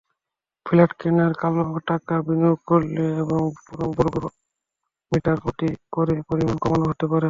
[0.65, 3.45] Flat কেনায় কালোটাকা বিনিয়োগ করলে বরং
[3.97, 7.19] বর্গমিটারপ্রতি করের পরিমাণ কমানো হতে পারে।